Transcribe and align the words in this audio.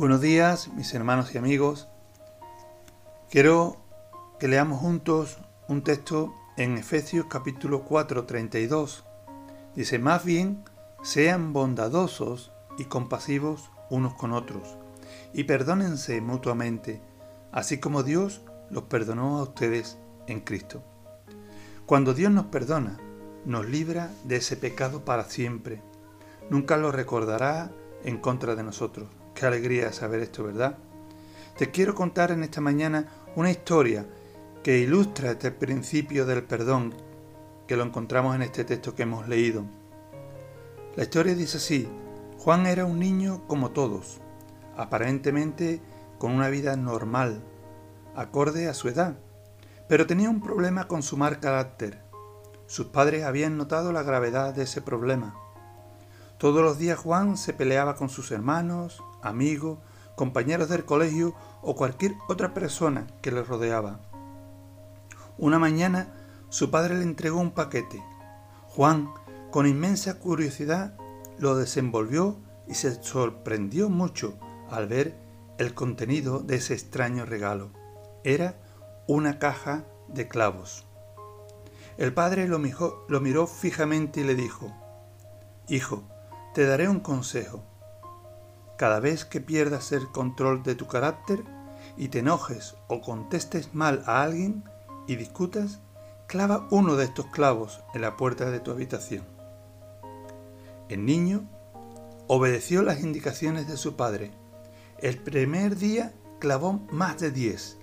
Buenos 0.00 0.22
días, 0.22 0.72
mis 0.72 0.94
hermanos 0.94 1.34
y 1.34 1.36
amigos. 1.36 1.86
Quiero 3.28 3.76
que 4.38 4.48
leamos 4.48 4.80
juntos 4.80 5.36
un 5.68 5.84
texto 5.84 6.34
en 6.56 6.78
Efesios 6.78 7.26
capítulo 7.28 7.82
4, 7.82 8.24
32. 8.24 9.04
Dice, 9.76 9.98
más 9.98 10.24
bien, 10.24 10.64
sean 11.02 11.52
bondadosos 11.52 12.50
y 12.78 12.86
compasivos 12.86 13.70
unos 13.90 14.14
con 14.14 14.32
otros, 14.32 14.78
y 15.34 15.44
perdónense 15.44 16.22
mutuamente, 16.22 17.02
así 17.52 17.78
como 17.78 18.02
Dios 18.02 18.40
los 18.70 18.84
perdonó 18.84 19.36
a 19.38 19.42
ustedes 19.42 19.98
en 20.26 20.40
Cristo. 20.40 20.82
Cuando 21.84 22.14
Dios 22.14 22.32
nos 22.32 22.46
perdona, 22.46 22.98
nos 23.44 23.68
libra 23.68 24.10
de 24.24 24.36
ese 24.36 24.56
pecado 24.56 25.04
para 25.04 25.24
siempre. 25.24 25.82
Nunca 26.48 26.78
lo 26.78 26.90
recordará 26.90 27.70
en 28.02 28.16
contra 28.16 28.54
de 28.54 28.62
nosotros. 28.62 29.19
Qué 29.40 29.46
alegría 29.46 29.90
saber 29.90 30.20
esto, 30.20 30.44
¿verdad? 30.44 30.76
Te 31.56 31.70
quiero 31.70 31.94
contar 31.94 32.30
en 32.30 32.42
esta 32.42 32.60
mañana 32.60 33.06
una 33.36 33.50
historia 33.50 34.04
que 34.62 34.80
ilustra 34.80 35.30
este 35.30 35.50
principio 35.50 36.26
del 36.26 36.42
perdón 36.42 36.92
que 37.66 37.74
lo 37.74 37.84
encontramos 37.84 38.36
en 38.36 38.42
este 38.42 38.64
texto 38.64 38.94
que 38.94 39.04
hemos 39.04 39.28
leído. 39.28 39.64
La 40.94 41.04
historia 41.04 41.34
dice 41.34 41.56
así, 41.56 41.88
Juan 42.36 42.66
era 42.66 42.84
un 42.84 42.98
niño 42.98 43.46
como 43.46 43.70
todos, 43.70 44.20
aparentemente 44.76 45.80
con 46.18 46.32
una 46.32 46.50
vida 46.50 46.76
normal, 46.76 47.40
acorde 48.14 48.68
a 48.68 48.74
su 48.74 48.90
edad, 48.90 49.16
pero 49.88 50.06
tenía 50.06 50.28
un 50.28 50.42
problema 50.42 50.86
con 50.86 51.02
su 51.02 51.16
mal 51.16 51.40
carácter. 51.40 52.02
Sus 52.66 52.88
padres 52.88 53.24
habían 53.24 53.56
notado 53.56 53.90
la 53.90 54.02
gravedad 54.02 54.52
de 54.52 54.64
ese 54.64 54.82
problema. 54.82 55.34
Todos 56.40 56.62
los 56.62 56.78
días 56.78 56.98
Juan 56.98 57.36
se 57.36 57.52
peleaba 57.52 57.96
con 57.96 58.08
sus 58.08 58.30
hermanos, 58.30 59.04
amigos, 59.20 59.78
compañeros 60.16 60.70
del 60.70 60.86
colegio 60.86 61.34
o 61.60 61.76
cualquier 61.76 62.14
otra 62.30 62.54
persona 62.54 63.06
que 63.20 63.30
le 63.30 63.42
rodeaba. 63.42 64.00
Una 65.36 65.58
mañana 65.58 66.14
su 66.48 66.70
padre 66.70 66.94
le 66.94 67.02
entregó 67.02 67.38
un 67.38 67.50
paquete. 67.50 68.02
Juan, 68.68 69.12
con 69.50 69.66
inmensa 69.66 70.18
curiosidad, 70.18 70.96
lo 71.38 71.56
desenvolvió 71.56 72.38
y 72.66 72.72
se 72.72 73.02
sorprendió 73.02 73.90
mucho 73.90 74.38
al 74.70 74.88
ver 74.88 75.18
el 75.58 75.74
contenido 75.74 76.38
de 76.38 76.54
ese 76.56 76.72
extraño 76.72 77.26
regalo. 77.26 77.70
Era 78.24 78.58
una 79.06 79.38
caja 79.38 79.84
de 80.08 80.26
clavos. 80.26 80.86
El 81.98 82.14
padre 82.14 82.48
lo, 82.48 82.58
lo 83.08 83.20
miró 83.20 83.46
fijamente 83.46 84.22
y 84.22 84.24
le 84.24 84.34
dijo, 84.34 84.72
Hijo, 85.68 86.02
te 86.54 86.66
daré 86.66 86.88
un 86.88 87.00
consejo. 87.00 87.62
Cada 88.76 88.98
vez 88.98 89.24
que 89.24 89.40
pierdas 89.40 89.92
el 89.92 90.08
control 90.08 90.62
de 90.62 90.74
tu 90.74 90.86
carácter 90.86 91.44
y 91.96 92.08
te 92.08 92.20
enojes 92.20 92.76
o 92.88 93.00
contestes 93.00 93.74
mal 93.74 94.02
a 94.06 94.22
alguien 94.22 94.64
y 95.06 95.16
discutas, 95.16 95.80
clava 96.26 96.66
uno 96.70 96.96
de 96.96 97.04
estos 97.04 97.26
clavos 97.26 97.80
en 97.94 98.00
la 98.00 98.16
puerta 98.16 98.50
de 98.50 98.60
tu 98.60 98.70
habitación. 98.70 99.24
El 100.88 101.04
niño 101.04 101.48
obedeció 102.26 102.82
las 102.82 103.00
indicaciones 103.00 103.68
de 103.68 103.76
su 103.76 103.96
padre. 103.96 104.32
El 104.98 105.18
primer 105.18 105.76
día 105.76 106.12
clavó 106.38 106.80
más 106.90 107.18
de 107.20 107.30
diez 107.30 107.78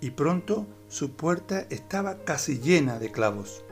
y 0.00 0.10
pronto 0.10 0.66
su 0.88 1.16
puerta 1.16 1.66
estaba 1.70 2.18
casi 2.24 2.60
llena 2.60 2.98
de 2.98 3.10
clavos. 3.10 3.62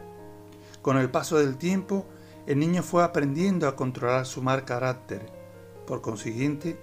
Con 0.83 0.99
el 0.99 1.11
paso 1.11 1.39
del 1.39 1.57
tiempo, 1.57 2.07
el 2.47 2.59
niño 2.59 2.83
fue 2.83 3.03
aprendiendo 3.03 3.67
a 3.67 3.77
controlar 3.77 4.27
su 4.27 4.43
mal 4.43 4.65
carácter. 4.65 5.33
Por 5.87 6.03
consiguiente, 6.03 6.79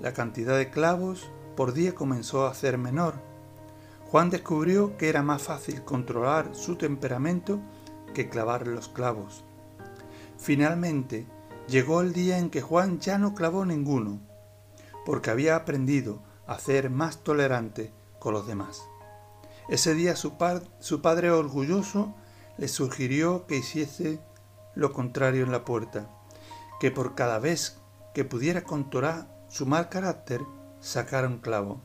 la 0.00 0.12
cantidad 0.14 0.56
de 0.56 0.70
clavos 0.70 1.30
por 1.54 1.74
día 1.74 1.94
comenzó 1.94 2.46
a 2.46 2.54
ser 2.54 2.78
menor. 2.78 3.14
Juan 4.10 4.30
descubrió 4.30 4.96
que 4.96 5.08
era 5.08 5.22
más 5.22 5.42
fácil 5.42 5.84
controlar 5.84 6.54
su 6.54 6.76
temperamento 6.76 7.60
que 8.14 8.28
clavar 8.28 8.66
los 8.66 8.88
clavos. 8.88 9.44
Finalmente, 10.38 11.26
llegó 11.68 12.00
el 12.00 12.12
día 12.12 12.38
en 12.38 12.50
que 12.50 12.62
Juan 12.62 12.98
ya 12.98 13.18
no 13.18 13.34
clavó 13.34 13.64
ninguno, 13.64 14.20
porque 15.04 15.30
había 15.30 15.56
aprendido 15.56 16.22
a 16.46 16.58
ser 16.58 16.90
más 16.90 17.18
tolerante 17.18 17.92
con 18.18 18.34
los 18.34 18.46
demás. 18.46 18.82
Ese 19.68 19.94
día 19.94 20.16
su, 20.16 20.32
su 20.80 21.00
padre 21.00 21.30
orgulloso 21.30 22.14
le 22.58 22.68
sugirió 22.68 23.46
que 23.46 23.56
hiciese 23.56 24.20
lo 24.74 24.92
contrario 24.92 25.44
en 25.44 25.52
la 25.52 25.64
puerta, 25.64 26.08
que 26.80 26.90
por 26.90 27.14
cada 27.14 27.38
vez 27.38 27.78
que 28.14 28.24
pudiera 28.24 28.62
controlar 28.62 29.28
su 29.48 29.66
mal 29.66 29.88
carácter, 29.88 30.40
sacara 30.80 31.28
un 31.28 31.38
clavo. 31.38 31.80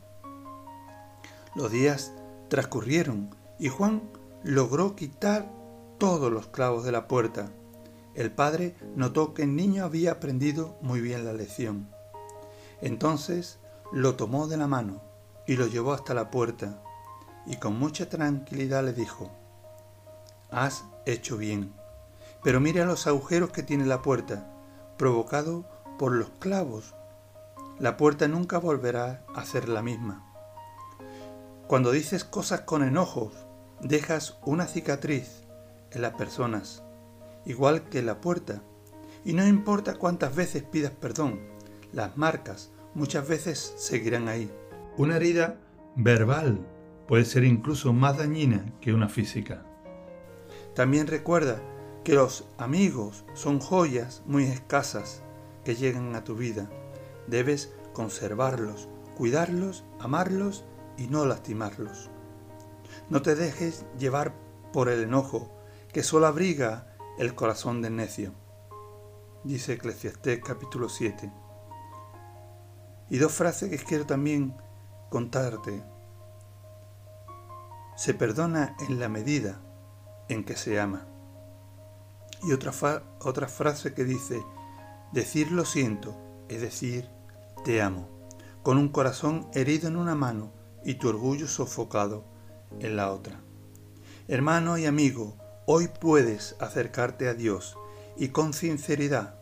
Los 1.54 1.70
días 1.70 2.12
transcurrieron 2.48 3.34
y 3.58 3.68
Juan 3.68 4.02
logró 4.42 4.96
quitar 4.96 5.50
todos 5.98 6.32
los 6.32 6.46
clavos 6.46 6.84
de 6.84 6.92
la 6.92 7.08
puerta. 7.08 7.50
El 8.14 8.32
padre 8.32 8.76
notó 8.96 9.34
que 9.34 9.42
el 9.42 9.54
niño 9.54 9.84
había 9.84 10.12
aprendido 10.12 10.76
muy 10.80 11.00
bien 11.00 11.24
la 11.24 11.32
lección. 11.32 11.88
Entonces 12.80 13.58
lo 13.92 14.16
tomó 14.16 14.46
de 14.46 14.56
la 14.56 14.66
mano 14.66 15.02
y 15.46 15.56
lo 15.56 15.66
llevó 15.66 15.92
hasta 15.92 16.14
la 16.14 16.30
puerta 16.30 16.82
y 17.46 17.56
con 17.56 17.78
mucha 17.78 18.08
tranquilidad 18.08 18.84
le 18.84 18.92
dijo, 18.92 19.30
Has 20.50 20.84
hecho 21.06 21.36
bien 21.36 21.74
pero 22.42 22.60
mira 22.60 22.84
los 22.84 23.06
agujeros 23.06 23.50
que 23.50 23.62
tiene 23.62 23.86
la 23.86 24.02
puerta, 24.02 24.50
provocado 24.96 25.68
por 25.98 26.12
los 26.12 26.30
clavos. 26.38 26.94
La 27.78 27.96
puerta 27.96 28.28
nunca 28.28 28.58
volverá 28.58 29.24
a 29.34 29.44
ser 29.44 29.68
la 29.68 29.82
misma. 29.82 30.24
Cuando 31.66 31.90
dices 31.90 32.24
cosas 32.24 32.62
con 32.62 32.82
enojos, 32.82 33.32
dejas 33.80 34.38
una 34.44 34.66
cicatriz 34.66 35.44
en 35.90 36.02
las 36.02 36.14
personas, 36.14 36.82
igual 37.44 37.88
que 37.88 38.02
la 38.02 38.20
puerta. 38.20 38.62
Y 39.24 39.32
no 39.32 39.46
importa 39.46 39.94
cuántas 39.94 40.34
veces 40.34 40.62
pidas 40.62 40.92
perdón, 40.92 41.40
las 41.92 42.16
marcas 42.16 42.70
muchas 42.94 43.28
veces 43.28 43.74
seguirán 43.76 44.28
ahí. 44.28 44.50
Una 44.96 45.16
herida 45.16 45.56
verbal 45.94 46.58
puede 47.06 47.24
ser 47.24 47.44
incluso 47.44 47.92
más 47.92 48.18
dañina 48.18 48.72
que 48.80 48.92
una 48.92 49.08
física. 49.08 49.64
También 50.74 51.06
recuerda 51.06 51.60
que 52.04 52.14
los 52.14 52.44
amigos 52.56 53.24
son 53.34 53.60
joyas 53.60 54.22
muy 54.26 54.44
escasas 54.44 55.22
que 55.64 55.74
llegan 55.74 56.14
a 56.14 56.24
tu 56.24 56.34
vida. 56.34 56.70
Debes 57.26 57.72
conservarlos, 57.92 58.88
cuidarlos, 59.16 59.84
amarlos 60.00 60.64
y 60.96 61.08
no 61.08 61.26
lastimarlos. 61.26 62.10
No 63.10 63.22
te 63.22 63.34
dejes 63.34 63.84
llevar 63.98 64.34
por 64.72 64.88
el 64.88 65.02
enojo 65.02 65.50
que 65.92 66.02
solo 66.02 66.26
abriga 66.26 66.94
el 67.18 67.34
corazón 67.34 67.82
del 67.82 67.96
necio. 67.96 68.32
Dice 69.44 69.74
Eclesiastés 69.74 70.40
capítulo 70.44 70.88
7. 70.88 71.32
Y 73.10 73.18
dos 73.18 73.32
frases 73.32 73.70
que 73.70 73.78
quiero 73.78 74.06
también 74.06 74.54
contarte. 75.10 75.82
Se 77.96 78.14
perdona 78.14 78.76
en 78.86 79.00
la 79.00 79.08
medida 79.08 79.60
en 80.28 80.44
que 80.44 80.56
se 80.56 80.78
ama. 80.78 81.06
Y 82.42 82.52
otra, 82.52 82.72
otra 83.20 83.48
frase 83.48 83.94
que 83.94 84.04
dice, 84.04 84.42
decir 85.12 85.50
lo 85.50 85.64
siento 85.64 86.16
es 86.48 86.60
decir 86.60 87.08
te 87.64 87.82
amo, 87.82 88.08
con 88.62 88.78
un 88.78 88.88
corazón 88.88 89.48
herido 89.52 89.88
en 89.88 89.96
una 89.96 90.14
mano 90.14 90.52
y 90.84 90.94
tu 90.94 91.08
orgullo 91.08 91.48
sofocado 91.48 92.24
en 92.80 92.96
la 92.96 93.12
otra. 93.12 93.40
Hermano 94.28 94.78
y 94.78 94.86
amigo, 94.86 95.36
hoy 95.66 95.88
puedes 95.88 96.56
acercarte 96.60 97.28
a 97.28 97.34
Dios 97.34 97.76
y 98.16 98.28
con 98.28 98.52
sinceridad 98.52 99.38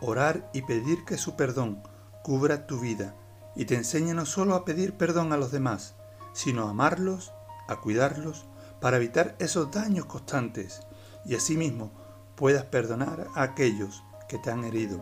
orar 0.00 0.50
y 0.52 0.62
pedir 0.62 1.04
que 1.04 1.16
su 1.16 1.36
perdón 1.36 1.82
cubra 2.22 2.66
tu 2.66 2.80
vida 2.80 3.14
y 3.54 3.64
te 3.64 3.74
enseñe 3.74 4.12
no 4.14 4.26
solo 4.26 4.54
a 4.54 4.64
pedir 4.64 4.94
perdón 4.94 5.32
a 5.32 5.36
los 5.36 5.52
demás, 5.52 5.94
sino 6.32 6.66
a 6.66 6.70
amarlos, 6.70 7.32
a 7.68 7.76
cuidarlos, 7.76 8.46
para 8.80 8.98
evitar 8.98 9.34
esos 9.38 9.70
daños 9.70 10.04
constantes 10.04 10.80
y 11.24 11.34
asimismo 11.34 11.90
puedas 12.36 12.64
perdonar 12.64 13.26
a 13.34 13.42
aquellos 13.42 14.04
que 14.28 14.38
te 14.38 14.50
han 14.50 14.64
herido. 14.64 15.00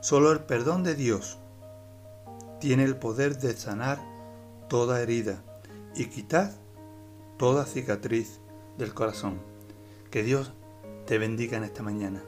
Solo 0.00 0.32
el 0.32 0.40
perdón 0.40 0.82
de 0.82 0.94
Dios 0.94 1.38
tiene 2.60 2.84
el 2.84 2.96
poder 2.96 3.38
de 3.38 3.56
sanar 3.56 4.00
toda 4.68 5.00
herida 5.00 5.42
y 5.94 6.06
quitar 6.06 6.52
toda 7.38 7.66
cicatriz 7.66 8.40
del 8.78 8.94
corazón. 8.94 9.40
Que 10.10 10.22
Dios 10.22 10.52
te 11.06 11.18
bendiga 11.18 11.56
en 11.56 11.64
esta 11.64 11.82
mañana. 11.82 12.22